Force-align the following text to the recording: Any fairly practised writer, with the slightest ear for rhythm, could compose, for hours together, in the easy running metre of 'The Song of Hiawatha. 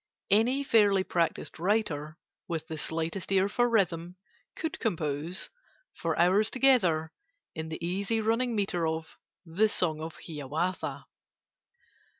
Any 0.31 0.63
fairly 0.63 1.03
practised 1.03 1.59
writer, 1.59 2.17
with 2.47 2.65
the 2.65 2.75
slightest 2.79 3.31
ear 3.31 3.47
for 3.47 3.69
rhythm, 3.69 4.17
could 4.55 4.79
compose, 4.79 5.51
for 5.93 6.17
hours 6.17 6.49
together, 6.49 7.13
in 7.53 7.69
the 7.69 7.85
easy 7.85 8.19
running 8.19 8.55
metre 8.55 8.87
of 8.87 9.15
'The 9.45 9.69
Song 9.69 10.01
of 10.01 10.17
Hiawatha. 10.27 11.05